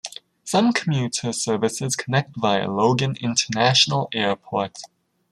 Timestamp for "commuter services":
0.73-1.95